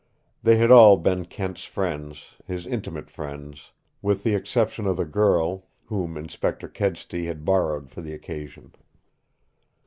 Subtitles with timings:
[0.41, 5.67] They had all been Kent's friends, his intimate friends, with the exception of the girl,
[5.85, 8.73] whom Inspector Kedsty had borrowed for the occasion.